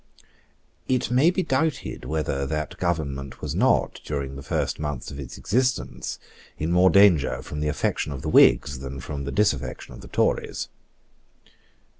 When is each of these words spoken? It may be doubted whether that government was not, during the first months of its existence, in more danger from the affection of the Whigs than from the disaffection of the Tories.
It 0.87 1.11
may 1.11 1.29
be 1.29 1.43
doubted 1.43 2.05
whether 2.05 2.47
that 2.47 2.79
government 2.79 3.39
was 3.39 3.53
not, 3.53 4.01
during 4.03 4.35
the 4.35 4.41
first 4.41 4.79
months 4.79 5.11
of 5.11 5.19
its 5.19 5.37
existence, 5.37 6.17
in 6.57 6.71
more 6.71 6.89
danger 6.89 7.43
from 7.43 7.59
the 7.59 7.67
affection 7.67 8.11
of 8.11 8.23
the 8.23 8.29
Whigs 8.29 8.79
than 8.79 8.99
from 8.99 9.25
the 9.25 9.31
disaffection 9.31 9.93
of 9.93 10.01
the 10.01 10.07
Tories. 10.07 10.69